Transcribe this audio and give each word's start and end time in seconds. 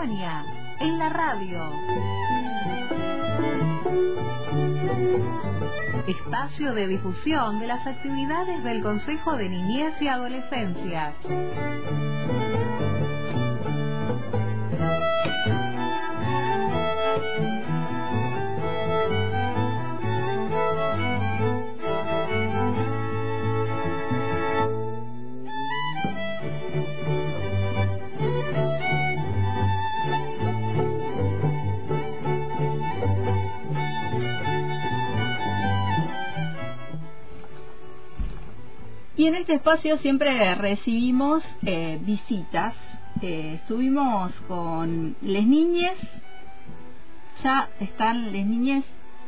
En 0.00 0.98
la 0.98 1.10
radio. 1.10 1.60
Espacio 6.08 6.74
de 6.74 6.88
difusión 6.88 7.60
de 7.60 7.66
las 7.66 7.86
actividades 7.86 8.64
del 8.64 8.82
Consejo 8.82 9.36
de 9.36 9.48
Niñez 9.48 9.92
y 10.00 10.08
Adolescencia. 10.08 11.12
Y 39.22 39.28
en 39.28 39.36
este 39.36 39.54
espacio 39.54 39.98
siempre 39.98 40.52
recibimos 40.56 41.44
eh, 41.64 41.96
visitas. 42.02 42.74
Eh, 43.20 43.52
estuvimos 43.54 44.32
con 44.48 45.14
les 45.22 45.46
niñas, 45.46 45.94
ya 47.44 47.68
están 47.78 48.32
les 48.32 48.44
niñas 48.44 48.82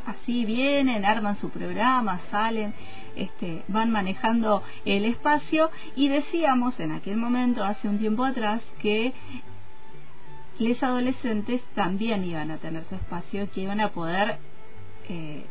así 0.05 0.45
vienen, 0.47 1.05
arman 1.05 1.37
su 1.37 1.49
programa, 1.51 2.21
salen, 2.33 2.75
este, 3.15 3.63
van 3.69 3.93
manejando 3.93 4.65
el 4.85 5.05
espacio 5.05 5.71
y 5.95 6.09
decíamos 6.09 6.81
en 6.81 6.91
aquel 6.91 7.17
momento, 7.17 7.63
hace 7.63 7.89
un 7.89 8.01
tiempo 8.01 8.25
atrás, 8.25 8.63
que 8.81 9.13
les 10.59 10.83
adolescentes 10.83 11.63
también 11.77 12.25
iban 12.25 12.51
a 12.51 12.57
tener 12.57 12.83
su 12.89 12.97
espacio, 12.97 13.49
que 13.53 13.61
iban 13.61 13.81
a 13.81 13.91
poder 13.91 14.39
eh, 15.09 15.45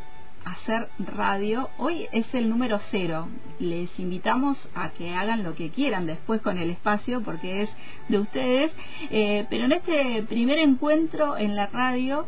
hacer 0.45 0.89
radio. 0.99 1.69
Hoy 1.77 2.08
es 2.11 2.25
el 2.33 2.49
número 2.49 2.80
cero. 2.91 3.27
Les 3.59 3.89
invitamos 3.99 4.58
a 4.75 4.89
que 4.91 5.13
hagan 5.13 5.44
lo 5.44 5.55
que 5.55 5.69
quieran 5.69 6.05
después 6.05 6.41
con 6.41 6.58
el 6.58 6.69
espacio 6.69 7.22
porque 7.22 7.63
es 7.63 7.69
de 8.09 8.19
ustedes. 8.19 8.71
Eh, 9.09 9.45
pero 9.49 9.66
en 9.66 9.73
este 9.73 10.23
primer 10.23 10.59
encuentro 10.59 11.38
en 11.38 11.55
la 11.55 11.67
radio 11.67 12.27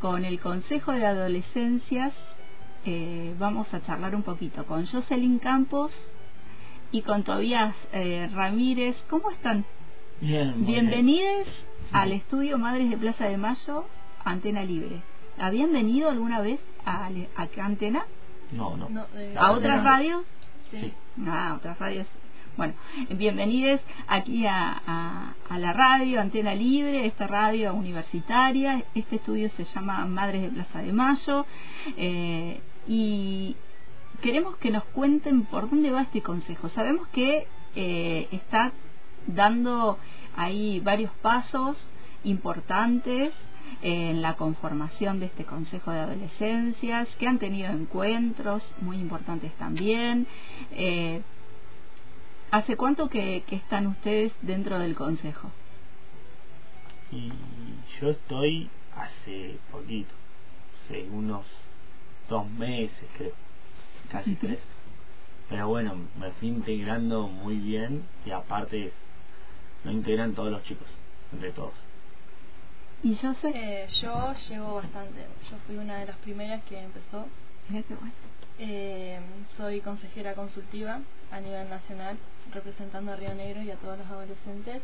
con 0.00 0.24
el 0.24 0.40
Consejo 0.40 0.92
de 0.92 1.06
Adolescencias 1.06 2.12
eh, 2.84 3.34
vamos 3.38 3.72
a 3.72 3.82
charlar 3.82 4.14
un 4.16 4.22
poquito 4.22 4.66
con 4.66 4.86
Jocelyn 4.86 5.38
Campos 5.38 5.92
y 6.90 7.02
con 7.02 7.22
Tobías 7.22 7.74
eh, 7.92 8.28
Ramírez. 8.32 8.96
¿Cómo 9.08 9.30
están? 9.30 9.64
Bien, 10.20 10.66
Bienvenidos 10.66 11.46
al 11.92 12.12
estudio 12.12 12.58
Madres 12.58 12.90
de 12.90 12.96
Plaza 12.96 13.26
de 13.26 13.36
Mayo, 13.36 13.84
Antena 14.24 14.64
Libre. 14.64 15.02
¿Habían 15.38 15.72
venido 15.72 16.10
alguna 16.10 16.40
vez 16.40 16.60
a, 16.84 17.08
a 17.36 17.64
Antena? 17.64 18.04
No, 18.52 18.76
no. 18.76 19.06
Eh, 19.14 19.34
¿A 19.38 19.52
otras 19.52 19.82
radios? 19.82 20.24
Sí. 20.70 20.92
Ah, 21.26 21.54
otras 21.56 21.78
radios. 21.78 22.06
Bueno, 22.56 22.74
bienvenidos 23.08 23.80
aquí 24.08 24.46
a, 24.46 25.32
a, 25.48 25.58
la 25.58 25.72
radio, 25.72 26.20
Antena 26.20 26.54
Libre, 26.54 27.06
esta 27.06 27.26
radio 27.26 27.72
universitaria. 27.72 28.84
Este 28.94 29.16
estudio 29.16 29.48
se 29.56 29.64
llama 29.64 30.04
Madres 30.04 30.42
de 30.42 30.48
Plaza 30.50 30.82
de 30.82 30.92
Mayo. 30.92 31.46
Eh, 31.96 32.60
y 32.86 33.56
queremos 34.20 34.56
que 34.58 34.70
nos 34.70 34.84
cuenten 34.84 35.44
por 35.46 35.70
dónde 35.70 35.90
va 35.90 36.02
este 36.02 36.20
consejo. 36.20 36.68
Sabemos 36.70 37.08
que 37.08 37.46
eh, 37.74 38.28
está 38.32 38.72
dando 39.26 39.98
ahí 40.36 40.80
varios 40.80 41.12
pasos 41.22 41.78
importantes 42.24 43.32
en 43.80 44.22
la 44.22 44.36
conformación 44.36 45.20
de 45.20 45.26
este 45.26 45.44
Consejo 45.44 45.90
de 45.90 46.00
Adolescencias, 46.00 47.08
que 47.18 47.26
han 47.26 47.38
tenido 47.38 47.70
encuentros 47.70 48.62
muy 48.80 48.98
importantes 48.98 49.52
también. 49.54 50.26
Eh, 50.72 51.22
¿Hace 52.50 52.76
cuánto 52.76 53.08
que, 53.08 53.44
están 53.50 53.86
ustedes 53.86 54.32
dentro 54.42 54.78
del 54.78 54.94
Consejo? 54.94 55.50
Y 57.10 57.32
yo 57.98 58.10
estoy 58.10 58.68
hace 58.94 59.56
poquito, 59.70 60.12
hace 60.84 61.08
unos 61.10 61.46
dos 62.28 62.50
meses 62.50 63.08
creo, 63.16 63.32
casi 64.10 64.34
tres. 64.34 64.58
Pero 65.48 65.68
bueno, 65.68 65.94
me 66.18 66.30
fui 66.32 66.48
integrando 66.48 67.26
muy 67.26 67.56
bien 67.56 68.04
y 68.26 68.30
aparte 68.30 68.92
me 69.84 69.92
integran 69.92 70.34
todos 70.34 70.50
los 70.50 70.62
chicos, 70.64 70.88
entre 71.32 71.52
todos. 71.52 71.91
¿Y 73.04 73.16
yo 73.16 73.34
sé? 73.34 73.50
Eh, 73.52 73.88
yo 74.00 74.32
llevo 74.48 74.74
bastante. 74.76 75.26
Yo 75.50 75.56
fui 75.66 75.76
una 75.76 75.98
de 75.98 76.06
las 76.06 76.16
primeras 76.18 76.62
que 76.64 76.78
empezó. 76.78 77.26
Eh, 78.60 79.18
soy 79.56 79.80
consejera 79.80 80.34
consultiva 80.34 81.00
a 81.32 81.40
nivel 81.40 81.68
nacional, 81.68 82.16
representando 82.52 83.12
a 83.12 83.16
Río 83.16 83.34
Negro 83.34 83.60
y 83.62 83.72
a 83.72 83.76
todos 83.76 83.98
los 83.98 84.06
adolescentes. 84.06 84.82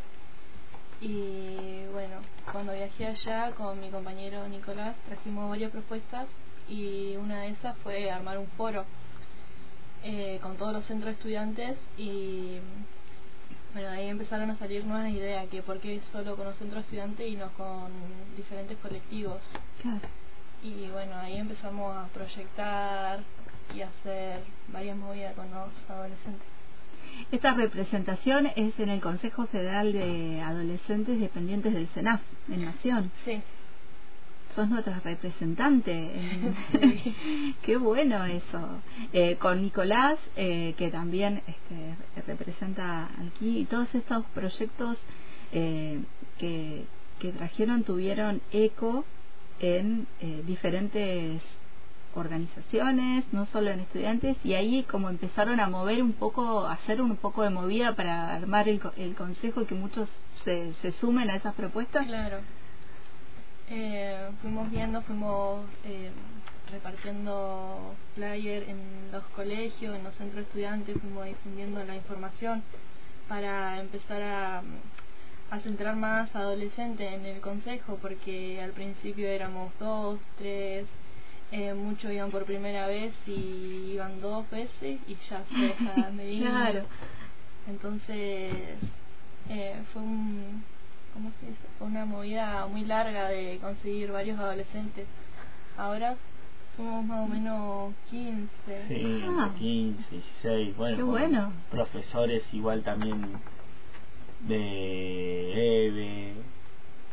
Y 1.00 1.84
bueno, 1.92 2.16
cuando 2.50 2.72
viajé 2.72 3.06
allá 3.06 3.52
con 3.52 3.80
mi 3.80 3.88
compañero 3.88 4.48
Nicolás, 4.48 4.96
trajimos 5.06 5.48
varias 5.48 5.70
propuestas 5.70 6.26
y 6.68 7.14
una 7.16 7.42
de 7.42 7.50
esas 7.50 7.76
fue 7.78 8.10
armar 8.10 8.38
un 8.38 8.48
foro 8.56 8.84
eh, 10.02 10.40
con 10.42 10.56
todos 10.56 10.72
los 10.72 10.84
centros 10.86 11.06
de 11.06 11.12
estudiantes 11.12 11.78
y 11.96 12.58
bueno, 13.72 13.90
ahí 13.90 14.08
empezaron 14.08 14.50
a 14.50 14.58
salir 14.58 14.84
nuevas 14.84 15.10
ideas, 15.10 15.46
que 15.48 15.62
por 15.62 15.80
qué 15.80 16.00
solo 16.12 16.36
con 16.36 16.46
los 16.46 16.56
centros 16.58 16.84
estudiantes 16.84 17.28
y 17.28 17.36
no 17.36 17.52
con 17.52 17.90
diferentes 18.36 18.76
colectivos. 18.78 19.40
Y 20.62 20.88
bueno, 20.88 21.16
ahí 21.16 21.36
empezamos 21.36 21.96
a 21.96 22.08
proyectar 22.08 23.20
y 23.74 23.82
hacer 23.82 24.40
varias 24.72 24.96
movidas 24.96 25.34
con 25.34 25.50
los 25.50 25.90
adolescentes. 25.90 26.46
Esta 27.32 27.52
representación 27.52 28.46
es 28.56 28.78
en 28.78 28.88
el 28.88 29.00
Consejo 29.00 29.46
Federal 29.46 29.92
de 29.92 30.40
Adolescentes 30.40 31.20
Dependientes 31.20 31.74
del 31.74 31.88
CENAF, 31.88 32.20
en 32.48 32.64
Nación. 32.64 33.10
Sí 33.24 33.42
sos 34.58 34.68
nuestra 34.70 34.98
representante. 35.04 36.10
Qué 37.62 37.76
bueno 37.76 38.24
eso. 38.24 38.80
Eh, 39.12 39.36
con 39.36 39.62
Nicolás, 39.62 40.18
eh, 40.34 40.74
que 40.76 40.90
también 40.90 41.42
este, 41.46 42.24
representa 42.26 43.08
aquí, 43.24 43.60
y 43.60 43.64
todos 43.66 43.94
estos 43.94 44.24
proyectos 44.34 44.98
eh, 45.52 46.00
que, 46.38 46.86
que 47.20 47.30
trajeron 47.30 47.84
tuvieron 47.84 48.40
eco 48.50 49.04
en 49.60 50.08
diferentes 50.44 51.40
organizaciones, 52.16 53.24
no 53.32 53.46
solo 53.46 53.70
en 53.70 53.78
estudiantes, 53.78 54.36
y 54.42 54.54
ahí 54.54 54.82
como 54.90 55.08
empezaron 55.08 55.60
a 55.60 55.68
mover 55.68 56.02
un 56.02 56.14
poco, 56.14 56.66
a 56.66 56.72
hacer 56.72 57.00
un 57.00 57.16
poco 57.16 57.44
de 57.44 57.50
movida 57.50 57.94
para 57.94 58.34
armar 58.34 58.68
el, 58.68 58.80
el 58.96 59.14
consejo 59.14 59.62
y 59.62 59.66
que 59.66 59.76
muchos 59.76 60.08
se, 60.44 60.74
se 60.82 60.90
sumen 60.92 61.30
a 61.30 61.36
esas 61.36 61.54
propuestas. 61.54 62.06
Claro, 62.06 62.38
eh, 63.70 64.30
fuimos 64.40 64.70
viendo, 64.70 65.02
fuimos 65.02 65.66
eh, 65.84 66.10
repartiendo 66.70 67.94
flyer 68.14 68.64
en 68.68 69.10
los 69.12 69.24
colegios, 69.36 69.96
en 69.96 70.04
los 70.04 70.14
centros 70.14 70.36
de 70.36 70.42
estudiantes, 70.42 70.96
fuimos 71.00 71.26
difundiendo 71.26 71.82
la 71.84 71.96
información 71.96 72.62
para 73.28 73.80
empezar 73.80 74.22
a, 74.22 74.62
a 75.50 75.60
centrar 75.60 75.96
más 75.96 76.34
adolescentes 76.34 77.12
en 77.12 77.26
el 77.26 77.40
consejo, 77.40 77.98
porque 78.00 78.60
al 78.62 78.72
principio 78.72 79.28
éramos 79.28 79.72
dos, 79.78 80.18
tres, 80.38 80.86
eh, 81.50 81.72
muchos 81.72 82.12
iban 82.12 82.30
por 82.30 82.44
primera 82.44 82.86
vez 82.86 83.14
y 83.26 83.92
iban 83.92 84.20
dos 84.20 84.48
veces 84.50 85.00
y 85.06 85.16
ya 85.30 85.44
se 85.46 85.60
dejaban 85.60 86.16
de 86.16 86.30
ir. 86.32 86.46
Claro. 86.46 86.84
Entonces 87.66 88.54
eh, 89.48 89.82
fue 89.92 90.02
un 90.02 90.62
¿cómo 91.14 91.30
se 91.40 91.46
dice? 91.46 91.62
Fue 91.78 91.86
una 91.86 92.04
movida 92.04 92.66
muy 92.66 92.84
larga 92.84 93.28
de 93.28 93.58
conseguir 93.60 94.12
varios 94.12 94.38
adolescentes. 94.38 95.06
Ahora 95.76 96.16
somos 96.76 97.04
más 97.04 97.24
o 97.24 97.28
menos 97.28 97.94
15. 98.10 98.48
Sí, 98.88 99.24
15, 99.58 100.10
16. 100.10 100.76
Bueno, 100.76 100.96
Qué 100.96 101.02
bueno. 101.02 101.52
profesores 101.70 102.42
igual 102.52 102.82
también 102.82 103.40
de 104.40 105.86
EVE 105.86 106.34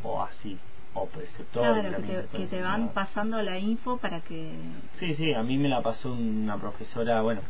o 0.02 0.22
así, 0.22 0.58
o 0.94 1.06
preceptores. 1.06 1.84
Claro, 1.86 1.96
que 1.96 2.12
te, 2.12 2.38
que 2.38 2.46
te 2.46 2.62
van 2.62 2.90
pasando 2.90 3.42
la 3.42 3.58
info 3.58 3.96
para 3.98 4.20
que... 4.20 4.52
Sí, 4.98 5.14
sí, 5.16 5.34
a 5.34 5.42
mí 5.42 5.58
me 5.58 5.68
la 5.68 5.82
pasó 5.82 6.12
una 6.12 6.58
profesora, 6.58 7.22
bueno, 7.22 7.40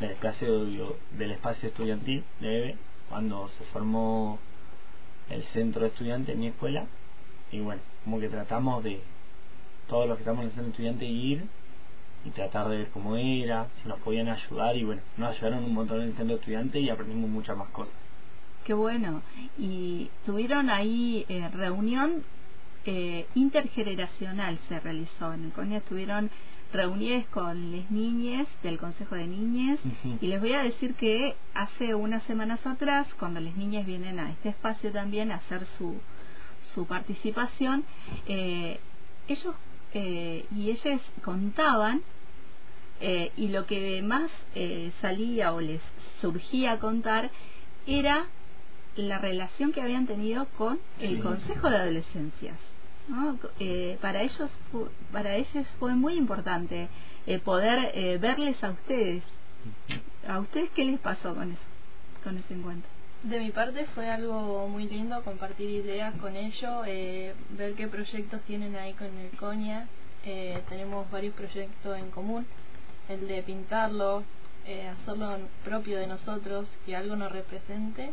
del 0.00 0.10
espacio, 0.10 0.64
del 0.64 1.30
espacio 1.30 1.68
estudiantil 1.68 2.24
de 2.40 2.58
EVE, 2.58 2.76
cuando 3.08 3.48
se 3.50 3.64
formó 3.66 4.38
el 5.30 5.42
centro 5.44 5.82
de 5.82 5.88
estudiantes 5.88 6.36
mi 6.36 6.48
escuela 6.48 6.86
y 7.52 7.60
bueno, 7.60 7.80
como 8.04 8.20
que 8.20 8.28
tratamos 8.28 8.82
de 8.82 9.00
todos 9.88 10.08
los 10.08 10.16
que 10.16 10.22
estamos 10.22 10.42
en 10.42 10.46
el 10.46 10.52
centro 10.52 10.64
de 10.64 10.70
estudiantes 10.70 11.08
ir 11.08 11.44
y 12.24 12.30
tratar 12.30 12.68
de 12.68 12.78
ver 12.78 12.88
cómo 12.90 13.16
era, 13.16 13.68
si 13.80 13.88
nos 13.88 14.00
podían 14.00 14.28
ayudar 14.28 14.76
y 14.76 14.84
bueno, 14.84 15.02
nos 15.16 15.30
ayudaron 15.36 15.64
un 15.64 15.74
montón 15.74 16.02
en 16.02 16.08
el 16.08 16.16
centro 16.16 16.34
de 16.34 16.40
estudiantes 16.40 16.82
y 16.82 16.90
aprendimos 16.90 17.30
muchas 17.30 17.56
más 17.56 17.68
cosas. 17.68 17.94
Qué 18.64 18.74
bueno. 18.74 19.22
Y 19.56 20.10
tuvieron 20.24 20.70
ahí 20.70 21.24
eh, 21.28 21.48
reunión 21.52 22.24
eh, 22.84 23.26
intergeneracional, 23.36 24.58
se 24.68 24.80
realizó 24.80 25.32
en 25.32 25.44
el 25.44 25.52
CONIA. 25.52 25.80
Tuvieron 25.82 26.30
reuniones 26.72 27.26
con 27.28 27.72
las 27.72 27.90
niñas 27.90 28.46
del 28.62 28.78
Consejo 28.78 29.14
de 29.14 29.26
Niñas. 29.26 29.78
Y 30.20 30.26
les 30.26 30.40
voy 30.40 30.52
a 30.52 30.62
decir 30.62 30.94
que 30.94 31.36
hace 31.54 31.94
unas 31.94 32.22
semanas 32.24 32.66
atrás, 32.66 33.06
cuando 33.18 33.40
las 33.40 33.56
niñas 33.56 33.86
vienen 33.86 34.18
a 34.18 34.30
este 34.30 34.50
espacio 34.50 34.92
también 34.92 35.30
a 35.30 35.36
hacer 35.36 35.66
su, 35.78 35.94
su 36.74 36.86
participación, 36.86 37.84
eh, 38.26 38.78
ellos 39.28 39.54
eh, 39.94 40.44
y 40.54 40.70
ellas 40.70 41.00
contaban 41.22 42.02
eh, 43.00 43.32
y 43.36 43.48
lo 43.48 43.66
que 43.66 44.02
más 44.02 44.30
eh, 44.54 44.90
salía 45.00 45.52
o 45.52 45.60
les 45.60 45.80
surgía 46.20 46.72
a 46.72 46.78
contar 46.78 47.30
era 47.86 48.26
la 48.96 49.18
relación 49.18 49.72
que 49.72 49.82
habían 49.82 50.06
tenido 50.06 50.46
con 50.56 50.80
el 50.98 51.20
Consejo 51.20 51.68
de 51.68 51.76
Adolescencias. 51.76 52.58
Eh, 53.60 53.98
para 54.00 54.22
ellos 54.22 54.50
para 55.12 55.36
ellos 55.36 55.66
fue 55.78 55.94
muy 55.94 56.14
importante 56.14 56.88
eh, 57.26 57.38
poder 57.38 57.92
eh, 57.94 58.18
verles 58.18 58.62
a 58.64 58.70
ustedes. 58.70 59.22
A 60.26 60.40
ustedes 60.40 60.70
qué 60.70 60.84
les 60.84 60.98
pasó 60.98 61.34
con 61.34 61.52
eso 61.52 61.62
con 62.24 62.36
ese 62.38 62.54
encuentro 62.54 62.90
de 63.22 63.38
mi 63.38 63.50
parte 63.50 63.86
fue 63.94 64.10
algo 64.10 64.68
muy 64.68 64.88
lindo 64.88 65.22
compartir 65.22 65.70
ideas 65.70 66.14
con 66.16 66.36
ellos 66.36 66.84
ver 66.84 67.74
qué 67.76 67.88
proyectos 67.88 68.40
tienen 68.42 68.76
ahí 68.76 68.92
con 68.92 69.06
el 69.18 69.30
Coña. 69.38 69.88
Tenemos 70.68 71.10
varios 71.10 71.34
proyectos 71.34 71.98
en 71.98 72.10
común 72.10 72.46
el 73.08 73.26
de 73.26 73.42
pintarlo 73.42 74.22
hacerlo 75.00 75.38
propio 75.64 75.98
de 75.98 76.06
nosotros 76.06 76.68
que 76.84 76.94
algo 76.94 77.16
nos 77.16 77.32
represente 77.32 78.12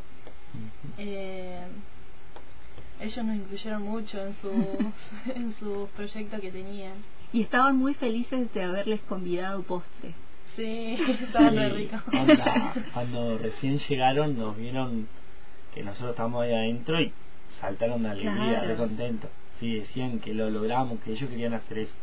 ellos 3.04 3.26
nos 3.26 3.36
incluyeron 3.36 3.84
mucho 3.84 4.26
en 4.26 4.36
sus 4.36 5.36
en 5.36 5.56
sus 5.60 5.90
proyectos 5.90 6.40
que 6.40 6.52
tenían. 6.52 6.94
Y 7.32 7.42
estaban 7.42 7.78
muy 7.78 7.94
felices 7.94 8.54
de 8.54 8.64
haberles 8.64 9.02
convidado 9.02 9.64
postre. 9.64 10.14
Sí 10.56 10.98
estaban 11.22 11.56
muy 11.56 11.70
ricos 11.70 12.02
cuando 12.94 13.38
recién 13.40 13.80
llegaron 13.80 14.38
nos 14.38 14.56
vieron 14.56 15.08
que 15.74 15.84
nosotros 15.84 16.12
estábamos 16.12 16.44
ahí 16.44 16.54
adentro 16.54 17.02
y 17.02 17.12
saltaron 17.60 18.04
de 18.04 18.10
alegría 18.10 18.62
re 18.62 18.76
contentos. 18.76 19.32
Sí 19.60 19.76
decían 19.76 20.20
que 20.20 20.34
lo 20.34 20.50
logramos 20.50 21.00
que 21.00 21.14
ellos 21.14 21.30
querían 21.30 21.54
hacer 21.54 21.80
eso. 21.80 21.94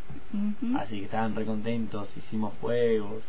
Así 0.76 0.98
que 0.98 1.04
estaban 1.04 1.34
re 1.36 1.44
contentos 1.44 2.08
hicimos 2.16 2.52
juegos 2.60 3.22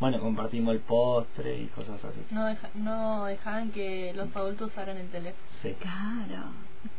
bueno, 0.00 0.18
compartimos 0.18 0.74
el 0.74 0.80
postre 0.80 1.60
y 1.60 1.66
cosas 1.66 2.02
así. 2.02 2.20
No, 2.30 2.48
no 2.74 3.26
dejaban 3.26 3.70
que 3.70 4.12
los 4.14 4.34
adultos 4.34 4.70
usaran 4.72 4.96
el 4.96 5.08
teléfono. 5.08 5.44
Sí. 5.62 5.74
Claro. 5.78 6.44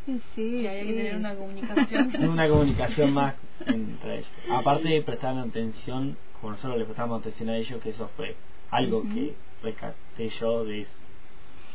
Sí, 0.06 0.62
que 0.62 0.68
había 0.68 0.84
que 0.84 0.92
tener 0.94 1.16
una 1.16 1.34
comunicación. 1.34 2.12
una 2.30 2.48
comunicación 2.48 3.12
más 3.12 3.34
entre 3.66 4.18
ellos. 4.18 4.30
Aparte 4.50 5.02
prestaban 5.02 5.38
atención, 5.38 6.16
como 6.40 6.52
nosotros 6.52 6.78
le 6.78 6.84
prestamos 6.84 7.20
atención 7.20 7.48
a 7.48 7.56
ellos, 7.56 7.82
que 7.82 7.90
eso 7.90 8.08
fue 8.16 8.36
algo 8.70 9.02
que 9.02 9.34
rescaté 9.62 10.30
yo 10.40 10.64
de 10.64 10.82
eso. 10.82 10.92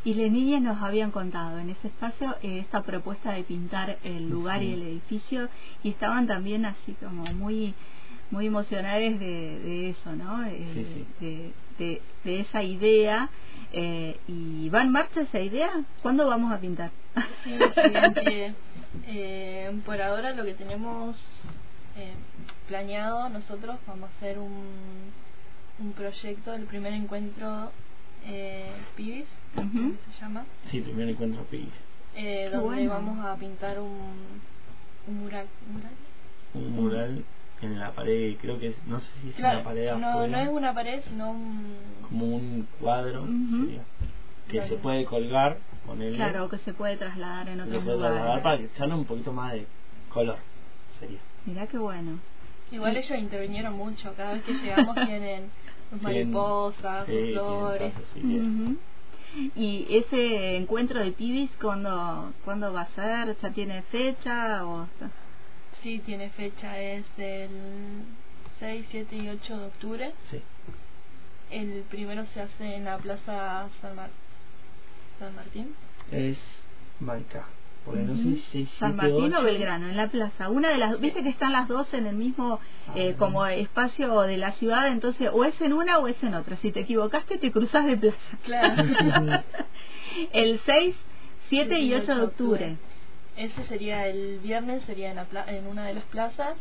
Y 0.05 0.13
niñas 0.13 0.61
nos 0.61 0.81
habían 0.81 1.11
contado 1.11 1.59
en 1.59 1.69
ese 1.69 1.89
espacio 1.89 2.37
eh, 2.41 2.59
esta 2.59 2.81
propuesta 2.83 3.33
de 3.33 3.43
pintar 3.43 3.97
el 4.05 4.29
lugar 4.29 4.63
y 4.63 4.71
el 4.71 4.81
edificio 4.83 5.49
y 5.83 5.89
estaban 5.89 6.27
también 6.27 6.65
así 6.65 6.93
como 6.93 7.25
muy 7.33 7.73
muy 8.31 8.47
emocionales 8.47 9.19
de, 9.19 9.59
de 9.59 9.89
eso, 9.91 10.15
¿no? 10.15 10.45
Eh, 10.45 11.05
de, 11.19 11.51
de, 11.77 12.01
de, 12.23 12.39
esa 12.41 12.63
idea. 12.63 13.29
Eh, 13.73 14.17
¿Y 14.27 14.69
va 14.69 14.81
en 14.81 14.91
marcha 14.91 15.21
esa 15.21 15.39
idea? 15.39 15.71
¿Cuándo 16.01 16.27
vamos 16.27 16.51
a 16.51 16.59
pintar? 16.59 16.91
Sí, 17.43 17.57
eh, 19.07 19.81
por 19.85 20.01
ahora 20.01 20.33
lo 20.33 20.43
que 20.45 20.53
tenemos 20.53 21.17
eh, 21.97 22.13
planeado 22.67 23.29
nosotros 23.29 23.77
vamos 23.87 24.09
a 24.09 24.17
hacer 24.17 24.37
un, 24.39 25.11
un 25.79 25.91
proyecto, 25.93 26.53
el 26.53 26.63
primer 26.65 26.93
encuentro 26.93 27.71
eh, 28.25 28.71
Pibis, 28.95 29.25
se 29.55 30.21
llama. 30.21 30.45
Sí, 30.69 30.81
primer 30.81 31.09
encuentro 31.09 31.43
Pibis. 31.45 31.73
Eh, 32.15 32.49
donde 32.51 32.87
vamos 32.87 33.25
a 33.25 33.35
pintar 33.35 33.79
un, 33.79 34.41
un 35.07 35.17
mural. 35.19 35.47
¿Un 36.53 36.75
mural? 36.75 37.23
En 37.61 37.79
la 37.79 37.91
pared, 37.91 38.35
creo 38.39 38.59
que 38.59 38.67
es, 38.67 38.87
no 38.87 38.99
sé 38.99 39.07
si 39.21 39.29
es 39.29 39.39
una 39.39 39.63
pared 39.63 39.91
no, 39.95 40.27
No 40.27 40.37
es 40.37 40.49
una 40.49 40.73
pared, 40.73 41.01
sino 41.07 41.31
un... 41.31 41.75
Como 42.07 42.25
un 42.25 42.67
cuadro, 42.79 43.27
que 44.47 44.67
se 44.67 44.75
puede 44.77 45.05
colgar, 45.05 45.57
ponerle. 45.85 46.15
Claro, 46.15 46.49
que 46.49 46.57
se 46.59 46.73
puede 46.73 46.97
trasladar 46.97 47.49
en 47.49 47.61
otro 47.61 47.81
lugar. 47.81 48.11
trasladar 48.11 48.43
para 48.43 48.57
que 48.57 48.65
echarle 48.65 48.95
un 48.95 49.05
poquito 49.05 49.33
más 49.33 49.53
de 49.53 49.65
color, 50.09 50.37
sería. 50.99 51.19
Mirá 51.45 51.67
qué 51.67 51.77
bueno. 51.77 52.19
Igual 52.71 52.97
ellos 52.97 53.17
intervinieron 53.17 53.73
mucho, 53.73 54.13
cada 54.15 54.33
vez 54.33 54.43
que 54.43 54.53
llegamos 54.53 54.95
tienen 55.05 55.49
mariposas, 56.01 57.05
flores. 57.05 57.93
¿Y 59.55 59.85
ese 59.89 60.57
encuentro 60.57 60.99
de 60.99 61.11
pibis 61.11 61.51
cuándo, 61.61 62.31
cuándo 62.43 62.71
va 62.73 62.81
a 62.81 62.87
ser? 62.87 63.37
¿Ya 63.37 63.49
tiene 63.51 63.81
fecha 63.83 64.65
o...? 64.65 64.87
Sí, 65.81 65.99
tiene 65.99 66.29
fecha, 66.29 66.79
es 66.79 67.05
el 67.17 67.49
6, 68.59 68.85
7 68.89 69.15
y 69.15 69.29
8 69.29 69.57
de 69.57 69.65
octubre. 69.65 70.11
Sí. 70.31 70.41
El 71.51 71.83
primero 71.89 72.25
se 72.33 72.41
hace 72.41 72.75
en 72.75 72.85
la 72.85 72.97
Plaza 72.97 73.69
San, 73.81 73.95
San 75.19 75.35
Martín. 75.35 75.75
Es 76.11 76.37
Manca. 76.99 77.45
Porque 77.85 78.01
no 78.01 78.17
sé 78.17 78.41
si 78.51 78.65
San 78.79 78.97
Martín 78.97 79.33
o 79.33 79.41
Belgrano, 79.41 79.87
en 79.87 79.95
la 79.95 80.09
plaza. 80.09 80.49
Una 80.49 80.69
de 80.69 80.77
las, 80.77 80.99
viste 80.99 81.23
que 81.23 81.29
están 81.29 81.53
las 81.53 81.69
dos 81.69 81.87
en 81.93 82.05
el 82.05 82.17
mismo 82.17 82.59
ah, 82.87 82.93
eh, 82.95 83.15
como 83.17 83.45
espacio 83.45 84.23
de 84.23 84.35
la 84.35 84.51
ciudad, 84.53 84.89
entonces 84.89 85.29
o 85.31 85.45
es 85.45 85.59
en 85.61 85.71
una 85.71 85.97
o 85.99 86.09
es 86.09 86.21
en 86.21 86.33
otra. 86.33 86.57
Si 86.57 86.73
te 86.73 86.81
equivocaste, 86.81 87.37
te 87.37 87.49
cruzas 87.49 87.85
de 87.85 87.95
plaza. 87.95 88.17
Claro. 88.43 88.83
el 90.33 90.59
6, 90.65 90.95
7 91.47 91.79
y 91.79 91.93
8 91.93 92.15
de 92.15 92.21
octubre. 92.21 92.77
Ese 93.37 93.63
sería 93.67 94.07
el 94.07 94.39
viernes, 94.39 94.83
sería 94.85 95.11
en, 95.11 95.19
en 95.55 95.67
una 95.67 95.85
de 95.85 95.93
las 95.93 96.03
plazas. 96.05 96.57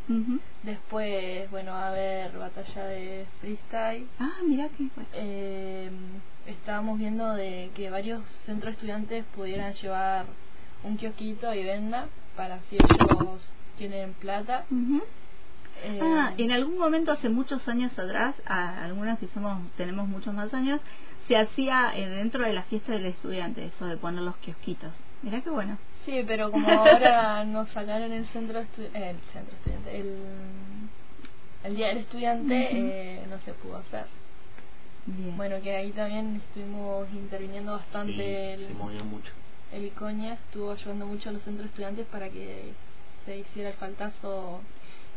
Después, 0.62 1.50
bueno, 1.50 1.75
a 1.75 1.90
ver, 1.90 2.37
batalla 2.37 2.84
de 2.84 3.26
freestyle. 3.40 4.06
Ah, 4.19 4.40
mira 4.46 4.69
qué 4.76 4.88
eh, 5.14 5.90
estábamos 6.46 6.99
viendo 6.99 7.33
de 7.33 7.71
que 7.75 7.88
varios 7.90 8.23
centros 8.45 8.75
estudiantes 8.75 9.25
pudieran 9.35 9.73
llevar 9.75 10.26
un 10.85 10.97
kiosquito 10.99 11.52
y 11.54 11.64
venda 11.64 12.09
para 12.37 12.61
si 12.68 12.76
ellos 12.76 13.40
tienen 13.78 14.12
plata. 14.14 14.66
Eh, 15.83 16.00
ah, 16.02 16.33
en 16.37 16.52
algún 16.52 16.78
momento 16.78 17.12
hace 17.12 17.28
muchos 17.28 17.66
años 17.68 17.99
atrás, 17.99 18.35
a 18.47 18.85
algunas 18.85 19.18
que 19.18 19.28
somos 19.28 19.61
tenemos 19.76 20.09
muchos 20.09 20.35
más 20.35 20.52
años, 20.54 20.80
se 21.26 21.37
hacía 21.37 21.92
eh, 21.97 22.09
dentro 22.09 22.45
de 22.45 22.52
la 22.52 22.62
fiesta 22.64 22.92
del 22.92 23.06
estudiante 23.06 23.64
eso 23.64 23.87
de 23.87 23.97
poner 23.97 24.23
los 24.23 24.37
kiosquitos. 24.37 24.92
Mira 25.23 25.40
qué 25.40 25.50
bueno. 25.50 25.78
Sí, 26.07 26.23
pero 26.25 26.53
como 26.53 26.69
ahora 26.71 27.45
nos 27.47 27.69
sacaron 27.71 28.13
el 28.13 28.27
centro, 28.29 28.61
el 28.61 28.67
centro 29.33 29.57
estudiante, 29.57 30.01
el, 30.01 30.17
el 31.65 31.77
día 31.77 31.89
del 31.89 31.99
estudiante, 31.99 32.69
eh, 32.73 33.27
no 33.29 33.39
se 33.41 33.53
pudo 33.55 33.79
hacer. 33.79 34.07
Bien. 35.05 35.37
Bueno, 35.37 35.61
que 35.61 35.75
ahí 35.75 35.91
también 35.91 36.37
estuvimos 36.37 37.13
interviniendo 37.13 37.73
bastante. 37.73 38.55
el, 38.55 38.69
se 38.69 38.75
movió 38.75 39.05
mucho. 39.05 39.33
El 39.73 39.85
ICOña 39.87 40.35
estuvo 40.35 40.71
ayudando 40.71 41.07
mucho 41.07 41.29
a 41.29 41.33
los 41.33 41.43
centros 41.43 41.67
estudiantes 41.69 42.07
para 42.07 42.29
que 42.29 42.73
se 43.25 43.39
hiciera 43.39 43.71
el 43.71 43.75
faltazo. 43.75 44.61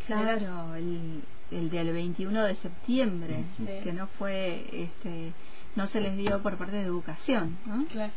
Claro, 0.07 0.75
el, 0.75 1.21
el 1.51 1.69
del 1.69 1.93
21 1.93 2.45
de 2.45 2.55
septiembre, 2.55 3.43
que 3.83 3.93
no 3.93 4.07
fue, 4.07 4.65
este, 4.73 5.33
no 5.75 5.87
se 5.87 6.01
les 6.01 6.17
dio 6.17 6.41
por 6.41 6.57
parte 6.57 6.77
de 6.77 6.81
educación, 6.81 7.59
¿no? 7.67 7.85
Claro. 7.85 8.11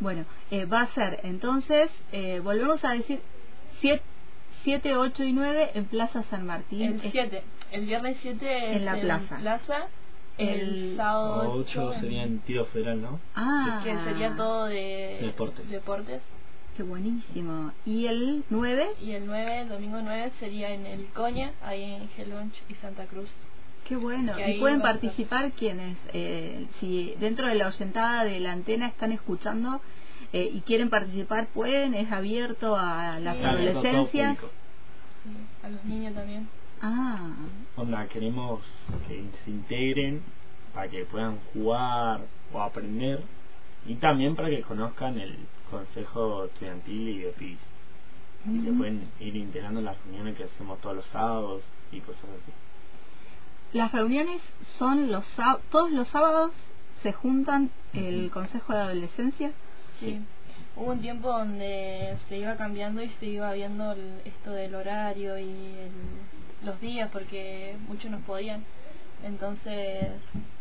Bueno, 0.00 0.24
eh, 0.50 0.64
va 0.64 0.82
a 0.82 0.86
ser 0.94 1.20
entonces, 1.24 1.90
eh, 2.12 2.40
volvemos 2.40 2.82
a 2.84 2.92
decir, 2.92 3.20
7, 4.62 4.96
8 4.96 5.24
y 5.24 5.32
9 5.32 5.70
en 5.74 5.84
Plaza 5.86 6.22
San 6.24 6.46
Martín. 6.46 7.00
El 7.02 7.12
7, 7.12 7.42
el 7.72 7.86
viernes 7.86 8.16
7 8.22 8.76
en 8.76 8.84
la 8.84 9.00
plaza. 9.00 9.36
plaza 9.36 9.88
el, 10.38 10.96
sábado 10.96 11.52
8 11.52 11.92
sería 12.00 12.22
en 12.22 12.38
tiro 12.40 12.64
federal, 12.66 13.02
¿no? 13.02 13.20
Ah, 13.34 13.82
que 13.84 13.94
sería 14.04 14.34
todo 14.36 14.66
de 14.66 15.18
deportes. 15.20 15.68
deportes. 15.68 16.22
Qué 16.76 16.82
buenísimo. 16.82 17.72
¿Y 17.84 18.06
el 18.06 18.44
9? 18.48 18.90
Y 19.02 19.12
el 19.12 19.26
9, 19.26 19.60
el 19.62 19.68
domingo 19.68 20.00
9, 20.02 20.32
sería 20.40 20.70
en 20.70 20.86
el 20.86 21.06
Coña, 21.08 21.52
ahí 21.62 21.82
en 21.82 22.08
Gelonch 22.10 22.54
y 22.68 22.74
Santa 22.76 23.04
Cruz. 23.04 23.28
Qué 23.90 23.96
bueno. 23.96 24.34
¿Y 24.38 24.60
pueden 24.60 24.80
participar 24.80 25.50
quienes? 25.50 25.98
Eh, 26.12 26.68
si 26.78 27.12
dentro 27.18 27.48
de 27.48 27.56
la 27.56 27.66
oyentada 27.66 28.22
de 28.22 28.38
la 28.38 28.52
antena 28.52 28.86
están 28.86 29.10
escuchando 29.10 29.80
eh, 30.32 30.48
y 30.54 30.60
quieren 30.60 30.90
participar, 30.90 31.48
pueden, 31.48 31.94
es 31.94 32.12
abierto 32.12 32.76
a 32.76 33.18
las 33.18 33.36
adolescencias. 33.44 34.38
a 35.64 35.68
los 35.68 35.84
niños 35.86 36.14
también. 36.14 36.48
Ah. 36.80 37.30
Onda, 37.74 38.06
queremos 38.06 38.60
que 39.08 39.24
se 39.44 39.50
integren 39.50 40.22
para 40.72 40.88
que 40.88 41.04
puedan 41.06 41.40
jugar 41.52 42.20
o 42.52 42.62
aprender 42.62 43.24
Y 43.88 43.96
también 43.96 44.36
para 44.36 44.50
que 44.50 44.62
conozcan 44.62 45.18
el 45.18 45.36
consejo 45.68 46.44
estudiantil 46.44 47.08
y 47.08 47.18
de 47.18 47.30
PIS. 47.30 47.58
Y 48.54 48.60
se 48.60 48.70
pueden 48.70 49.08
ir 49.18 49.34
integrando 49.34 49.80
en 49.80 49.86
las 49.86 50.00
reuniones 50.04 50.36
que 50.36 50.44
hacemos 50.44 50.80
todos 50.80 50.94
los 50.94 51.06
sábados 51.06 51.62
y 51.90 51.98
cosas 51.98 52.22
así. 52.40 52.52
Las 53.72 53.92
reuniones 53.92 54.40
son 54.78 55.12
los 55.12 55.24
todos 55.70 55.92
los 55.92 56.08
sábados 56.08 56.52
se 57.02 57.12
juntan 57.12 57.70
el 57.92 58.30
Consejo 58.30 58.72
de 58.72 58.80
Adolescencia. 58.80 59.52
Sí. 60.00 60.20
Hubo 60.76 60.92
un 60.92 61.00
tiempo 61.00 61.28
donde 61.28 62.16
se 62.28 62.38
iba 62.38 62.56
cambiando 62.56 63.02
y 63.02 63.10
se 63.20 63.26
iba 63.26 63.52
viendo 63.52 63.94
esto 64.24 64.50
del 64.50 64.74
horario 64.74 65.38
y 65.38 65.74
los 66.64 66.80
días 66.80 67.10
porque 67.12 67.76
muchos 67.88 68.10
no 68.10 68.18
podían. 68.20 68.64
Entonces, 69.22 70.08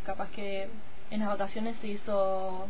capaz 0.06 0.30
que 0.32 0.70
en 1.12 1.20
las 1.20 1.30
vacaciones 1.30 1.78
se 1.82 1.88
hizo 1.88 2.68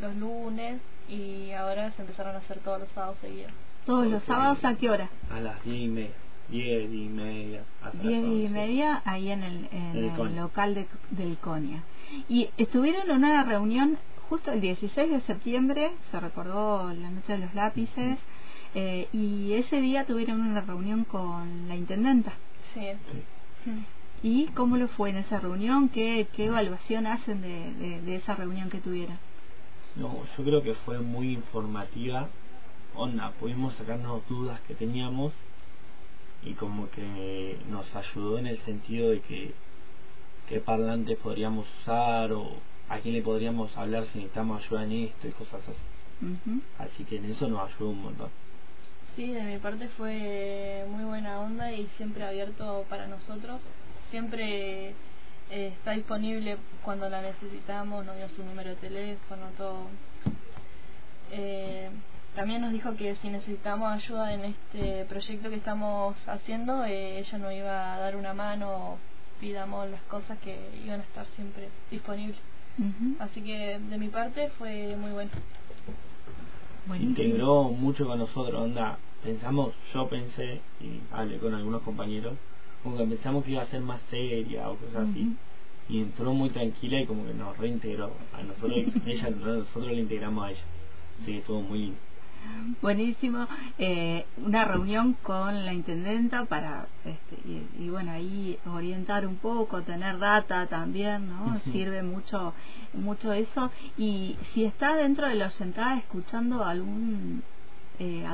los 0.00 0.16
lunes 0.16 0.80
y 1.08 1.52
ahora 1.52 1.92
se 1.92 2.02
empezaron 2.02 2.34
a 2.34 2.38
hacer 2.38 2.58
todos 2.60 2.80
los 2.80 2.88
sábados 2.90 3.18
seguidos. 3.18 3.52
¿Todos 3.84 4.06
los 4.06 4.22
sábados 4.24 4.64
a 4.64 4.74
qué 4.76 4.90
hora? 4.90 5.08
A 5.30 5.40
las 5.40 5.62
10 5.64 5.76
y 5.76 5.88
media. 5.88 6.25
10 6.48 6.92
y 6.92 7.08
media. 7.08 7.64
10 8.02 8.26
y 8.26 8.48
media 8.48 9.02
ahí 9.04 9.30
en 9.30 9.42
el, 9.42 9.68
en 9.72 9.96
el, 9.96 10.36
local 10.36 10.74
de, 10.74 10.86
del 11.10 11.36
CONIA. 11.38 11.82
Y 12.28 12.50
estuvieron 12.56 13.10
en 13.10 13.16
una 13.16 13.42
reunión 13.42 13.98
justo 14.28 14.52
el 14.52 14.60
16 14.60 15.10
de 15.10 15.20
septiembre, 15.22 15.92
se 16.10 16.20
recordó 16.20 16.92
la 16.92 17.10
noche 17.10 17.32
de 17.34 17.38
los 17.38 17.54
lápices, 17.54 18.18
eh, 18.74 19.08
y 19.12 19.52
ese 19.54 19.80
día 19.80 20.04
tuvieron 20.04 20.40
una 20.40 20.60
reunión 20.60 21.04
con 21.04 21.68
la 21.68 21.76
intendenta. 21.76 22.32
Sí. 22.74 22.88
¿Y 24.22 24.46
cómo 24.48 24.76
lo 24.76 24.88
fue 24.88 25.10
en 25.10 25.16
esa 25.16 25.38
reunión? 25.38 25.88
¿Qué, 25.88 26.26
qué 26.34 26.46
evaluación 26.46 27.06
hacen 27.06 27.42
de, 27.42 28.00
de, 28.02 28.16
esa 28.16 28.34
reunión 28.34 28.70
que 28.70 28.78
tuvieron? 28.78 29.18
No, 29.94 30.22
yo 30.36 30.44
creo 30.44 30.62
que 30.62 30.74
fue 30.74 30.98
muy 30.98 31.32
informativa. 31.32 32.28
Onda, 32.94 33.30
pudimos 33.38 33.74
sacarnos 33.74 34.26
dudas 34.28 34.60
que 34.62 34.74
teníamos 34.74 35.32
y 36.46 36.54
como 36.54 36.88
que 36.90 37.58
nos 37.68 37.94
ayudó 37.94 38.38
en 38.38 38.46
el 38.46 38.58
sentido 38.58 39.10
de 39.10 39.20
que 39.20 39.52
qué 40.48 40.60
parlantes 40.60 41.18
podríamos 41.18 41.66
usar 41.80 42.32
o 42.32 42.52
a 42.88 42.98
quién 42.98 43.14
le 43.14 43.22
podríamos 43.22 43.76
hablar 43.76 44.04
si 44.06 44.18
necesitamos 44.18 44.62
ayuda 44.62 44.84
en 44.84 44.92
esto 44.92 45.26
y 45.26 45.32
cosas 45.32 45.62
así. 45.68 46.60
Así 46.78 47.04
que 47.04 47.16
en 47.16 47.26
eso 47.26 47.48
nos 47.48 47.68
ayudó 47.68 47.90
un 47.90 48.02
montón. 48.02 48.30
Sí, 49.16 49.32
de 49.32 49.42
mi 49.42 49.58
parte 49.58 49.88
fue 49.88 50.84
muy 50.88 51.04
buena 51.04 51.40
onda 51.40 51.72
y 51.72 51.88
siempre 51.96 52.22
abierto 52.22 52.86
para 52.88 53.08
nosotros. 53.08 53.60
Siempre 54.10 54.90
eh, 54.90 54.94
está 55.50 55.92
disponible 55.92 56.58
cuando 56.84 57.08
la 57.08 57.22
necesitamos, 57.22 58.06
nos 58.06 58.16
dio 58.16 58.28
su 58.28 58.44
número 58.44 58.70
de 58.70 58.76
teléfono, 58.76 59.46
todo. 59.58 59.88
Eh, 61.32 61.90
también 62.36 62.60
nos 62.60 62.70
dijo 62.70 62.94
que 62.96 63.16
si 63.16 63.28
necesitamos 63.30 63.90
ayuda 63.90 64.34
en 64.34 64.44
este 64.44 65.06
proyecto 65.06 65.48
que 65.48 65.56
estamos 65.56 66.16
haciendo, 66.28 66.84
eh, 66.84 67.18
ella 67.18 67.38
nos 67.38 67.52
iba 67.52 67.94
a 67.94 67.98
dar 67.98 68.14
una 68.14 68.34
mano, 68.34 68.98
pidamos 69.40 69.90
las 69.90 70.02
cosas 70.02 70.38
que 70.40 70.54
iban 70.84 71.00
a 71.00 71.02
estar 71.02 71.26
siempre 71.34 71.70
disponibles. 71.90 72.36
Así 73.20 73.40
que 73.40 73.78
de 73.78 73.98
mi 73.98 74.08
parte 74.08 74.50
fue 74.58 74.94
muy 74.96 75.12
bueno. 75.12 75.30
Integró 77.00 77.64
mucho 77.64 78.06
con 78.06 78.18
nosotros, 78.18 78.62
onda. 78.62 78.98
Pensamos, 79.24 79.74
yo 79.94 80.06
pensé, 80.06 80.60
y 80.78 81.00
hablé 81.10 81.38
con 81.38 81.54
algunos 81.54 81.80
compañeros, 81.82 82.34
como 82.82 82.98
que 82.98 83.04
pensamos 83.04 83.44
que 83.44 83.52
iba 83.52 83.62
a 83.62 83.66
ser 83.66 83.80
más 83.80 84.00
seria 84.10 84.68
o 84.68 84.76
cosas 84.76 85.08
así. 85.08 85.34
Y 85.88 86.00
entró 86.00 86.34
muy 86.34 86.50
tranquila 86.50 87.00
y 87.00 87.06
como 87.06 87.24
que 87.24 87.32
nos 87.32 87.56
reintegró. 87.56 88.12
A 88.34 88.42
nosotros, 88.42 88.84
ella, 89.06 89.30
nosotros 89.30 89.86
le 89.86 90.02
integramos 90.02 90.44
a 90.44 90.50
ella. 90.50 90.64
Así 91.22 91.32
que 91.32 91.38
estuvo 91.38 91.62
muy 91.62 91.78
lindo. 91.78 92.05
Buenísimo. 92.82 93.46
Eh, 93.78 94.26
una 94.38 94.64
reunión 94.64 95.14
con 95.22 95.64
la 95.64 95.72
intendenta 95.72 96.44
para, 96.44 96.86
este, 97.04 97.36
y, 97.78 97.88
bueno, 97.88 98.12
ahí 98.12 98.58
orientar 98.66 99.26
un 99.26 99.36
poco, 99.36 99.82
tener 99.82 100.18
data 100.18 100.66
también, 100.66 101.28
¿no? 101.28 101.60
Sirve 101.72 102.02
mucho, 102.02 102.54
mucho 102.94 103.32
eso. 103.32 103.70
Y 103.96 104.36
si 104.52 104.64
está 104.64 104.96
dentro 104.96 105.28
de 105.28 105.34
la 105.34 105.50
sentada 105.50 105.96
escuchando 105.98 106.64
algún 106.64 107.42
eh, 107.98 108.24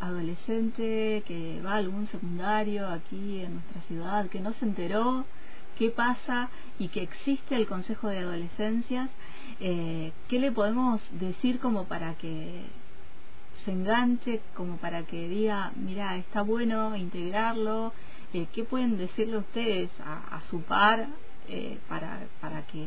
adolescente 0.00 1.22
que 1.26 1.60
va 1.62 1.72
a 1.72 1.76
algún 1.76 2.06
secundario 2.08 2.88
aquí 2.88 3.40
en 3.40 3.54
nuestra 3.54 3.82
ciudad, 3.82 4.28
que 4.28 4.40
no 4.40 4.52
se 4.54 4.64
enteró 4.64 5.24
qué 5.78 5.90
pasa 5.90 6.48
y 6.78 6.88
que 6.88 7.02
existe 7.02 7.54
el 7.54 7.66
Consejo 7.66 8.08
de 8.08 8.18
Adolescencias, 8.18 9.10
eh, 9.60 10.12
¿qué 10.28 10.38
le 10.38 10.52
podemos 10.52 11.00
decir 11.12 11.58
como 11.58 11.84
para 11.84 12.14
que 12.14 12.64
se 13.64 13.72
enganche 13.72 14.40
como 14.54 14.76
para 14.76 15.02
que 15.04 15.28
diga, 15.28 15.72
mira, 15.76 16.16
está 16.16 16.42
bueno 16.42 16.96
integrarlo, 16.96 17.92
eh, 18.32 18.46
¿qué 18.52 18.64
pueden 18.64 18.96
decirle 18.96 19.38
ustedes 19.38 19.90
a, 20.00 20.40
su 20.50 20.62
par 20.62 21.06
eh, 21.48 21.78
para, 21.88 22.20
para 22.40 22.62
que 22.66 22.86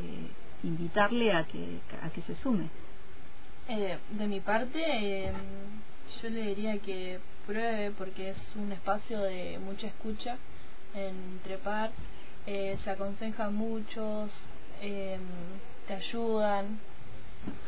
invitarle 0.64 1.34
a 1.34 1.46
que, 1.46 1.80
a 2.02 2.10
que 2.10 2.22
se 2.22 2.36
sume? 2.38 2.70
Eh, 3.68 3.98
de 4.12 4.28
mi 4.28 4.40
parte, 4.40 5.26
em, 5.26 5.36
yo 6.22 6.30
le 6.30 6.48
diría 6.48 6.78
que 6.80 7.20
pruebe 7.46 7.92
porque 7.92 8.30
es 8.30 8.38
un 8.56 8.72
espacio 8.72 9.22
de 9.22 9.60
mucha 9.60 9.88
escucha 9.88 10.38
entre 10.94 11.58
par, 11.58 11.92
se 12.46 12.90
aconsejan 12.90 13.56
muchos, 13.56 14.32
em, 14.82 15.22
te 15.88 15.94
ayudan, 15.94 16.80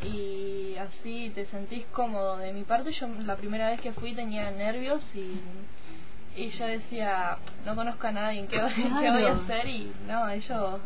y 0.02 0.55
así 0.86 1.30
te 1.34 1.46
sentís 1.46 1.84
cómodo. 1.92 2.38
De 2.38 2.52
mi 2.52 2.64
parte, 2.64 2.92
yo 2.92 3.08
la 3.24 3.36
primera 3.36 3.70
vez 3.70 3.80
que 3.80 3.92
fui 3.92 4.14
tenía 4.14 4.50
nervios 4.50 5.02
y, 5.14 6.40
y 6.40 6.50
yo 6.50 6.66
decía, 6.66 7.38
no 7.64 7.74
conozco 7.74 8.06
a 8.06 8.12
nadie, 8.12 8.46
¿qué, 8.46 8.56
¿qué 8.56 9.10
voy 9.10 9.24
a 9.24 9.32
hacer? 9.32 9.66
Y 9.68 9.92
no, 10.06 10.28
ellos, 10.28 10.80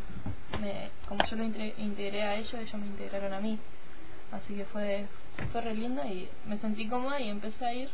me, 0.60 0.90
como 1.08 1.24
yo 1.24 1.36
lo 1.36 1.44
integré 1.44 2.22
a 2.22 2.36
ellos, 2.36 2.54
ellos 2.54 2.74
me 2.74 2.86
integraron 2.86 3.32
a 3.32 3.40
mí. 3.40 3.58
Así 4.32 4.54
que 4.54 4.64
fue, 4.66 5.06
fue 5.52 5.60
re 5.60 5.74
lindo 5.74 6.02
y 6.04 6.28
me 6.46 6.56
sentí 6.58 6.86
cómoda 6.88 7.20
y 7.20 7.28
empecé 7.28 7.64
a 7.64 7.74
ir. 7.74 7.88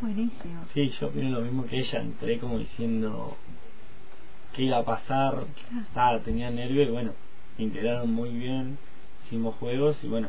Buenísimo. 0.00 0.64
Sí, 0.74 0.88
yo 1.00 1.06
opino 1.08 1.30
lo 1.30 1.40
mismo 1.40 1.66
que 1.66 1.78
ella, 1.78 2.00
entré 2.00 2.38
como 2.38 2.58
diciendo 2.58 3.36
qué 4.54 4.62
iba 4.64 4.78
a 4.78 4.84
pasar, 4.84 5.44
tenía 6.24 6.50
nervios 6.50 6.88
y 6.88 6.90
bueno, 6.90 7.12
me 7.58 7.64
integraron 7.64 8.12
muy 8.12 8.30
bien 8.30 8.78
hicimos 9.32 9.54
juegos 9.54 9.96
y 10.04 10.08
bueno, 10.08 10.28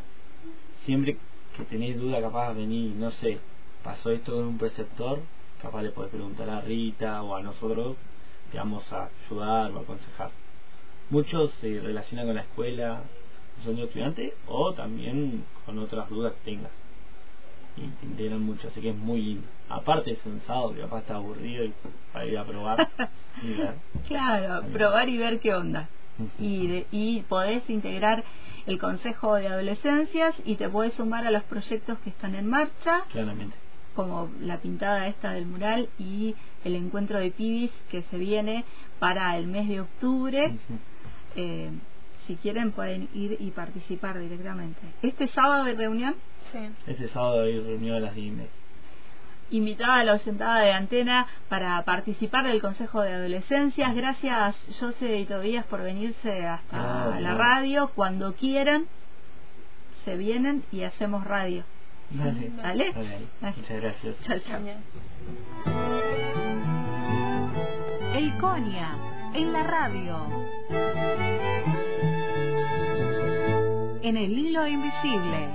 siempre 0.86 1.18
que 1.58 1.66
tenéis 1.66 2.00
duda 2.00 2.22
capaz 2.22 2.54
de 2.54 2.62
venir, 2.62 2.96
no 2.96 3.12
sé, 3.12 3.38
pasó 3.84 4.12
esto 4.12 4.32
con 4.32 4.46
un 4.46 4.58
preceptor, 4.58 5.20
capaz 5.62 5.82
le 5.82 5.90
podés 5.90 6.10
preguntar 6.10 6.50
a 6.50 6.62
Rita 6.62 7.22
o 7.22 7.36
a 7.36 7.42
nosotros, 7.42 7.98
te 8.50 8.58
vamos 8.58 8.82
a 8.94 9.10
ayudar 9.26 9.72
o 9.72 9.82
aconsejar. 9.82 10.32
Muchos 11.10 11.52
se 11.60 11.82
relacionan 11.82 12.28
con 12.28 12.36
la 12.36 12.44
escuela, 12.44 13.02
son 13.66 13.78
estudiantes 13.78 14.36
o 14.48 14.74
también 14.74 15.44
con 15.66 15.78
otras 15.80 16.10
dudas 16.10 16.32
que 16.36 16.52
tengas. 16.52 16.72
Y 17.76 17.82
te 17.82 18.06
integran 18.06 18.42
mucho, 18.42 18.70
así 18.70 18.80
que 18.80 18.92
es 18.92 18.96
muy 18.96 19.22
lindo. 19.22 19.48
Aparte 19.68 20.12
es 20.12 20.26
un 20.26 20.40
sábado 20.48 20.74
que 20.76 20.80
capaz 20.80 21.00
está 21.00 21.16
aburrido 21.16 21.66
y 21.66 21.74
para 22.14 22.26
ir 22.26 22.38
a 22.38 22.46
probar 22.46 22.88
y 23.44 23.54
ver. 23.54 23.74
Claro, 24.08 24.66
probar 24.72 25.10
y 25.10 25.18
ver 25.18 25.42
qué 25.42 25.54
onda. 25.54 25.90
y, 26.40 26.86
y 26.92 27.22
podés 27.28 27.70
integrar 27.70 28.24
el 28.66 28.80
Consejo 28.80 29.36
de 29.36 29.48
Adolescencias 29.48 30.36
y 30.46 30.56
te 30.56 30.70
puedes 30.70 30.94
sumar 30.94 31.26
a 31.26 31.32
los 31.32 31.44
proyectos 31.44 31.98
que 32.00 32.10
están 32.10 32.36
en 32.36 32.48
marcha. 32.48 33.02
Claramente. 33.12 33.56
Como 33.96 34.32
la 34.42 34.58
pintada 34.58 35.08
esta 35.08 35.32
del 35.32 35.46
mural 35.46 35.90
y 36.00 36.36
el 36.64 36.76
encuentro 36.76 37.20
de 37.20 37.32
pibis 37.32 37.72
que 37.90 38.02
se 38.04 38.18
viene 38.18 38.66
para 39.00 39.38
el 39.38 39.48
mes 39.48 39.68
de 39.68 39.82
octubre. 39.82 40.56
Eh, 41.36 41.72
si 42.28 42.36
quieren 42.38 42.72
pueden 42.72 43.10
ir 43.14 43.38
y 43.40 43.52
participar 43.52 44.18
directamente. 44.20 44.80
¿Este 45.02 45.28
sábado 45.28 45.66
hay 45.66 45.76
reunión? 45.76 46.16
Sí. 46.52 46.60
Este 46.88 47.10
sábado 47.10 47.42
hay 47.44 47.60
reunión 47.60 47.98
a 47.98 48.00
las 48.00 48.16
10 48.16 48.34
invitada 49.52 50.00
a 50.00 50.04
la 50.04 50.14
oyentada 50.14 50.60
de 50.62 50.72
antena 50.72 51.28
para 51.50 51.82
participar 51.84 52.46
del 52.48 52.62
Consejo 52.62 53.02
de 53.02 53.14
Adolescencias. 53.14 53.96
Gracias, 53.96 54.56
José 54.80 55.20
y 55.20 55.26
Tobías, 55.26 55.66
por 55.66 55.82
venirse 55.82 56.46
hasta 56.46 57.20
la 57.20 57.36
radio. 57.36 57.92
Cuando 57.96 58.34
quieran, 58.34 58.86
se 60.06 60.18
vienen 60.18 60.64
y 60.72 60.84
hacemos 60.84 61.24
radio. 61.24 61.64
Dale. 62.10 62.94
Muchas 63.42 63.82
gracias. 63.82 64.16
Chao, 64.24 64.40
chao. 64.40 64.60
El 68.14 68.38
Conia, 68.38 68.96
en 69.34 69.54
la 69.54 69.64
radio. 69.64 70.28
En 74.04 74.18
el 74.18 74.38
hilo 74.38 74.68
invisible. 74.68 75.50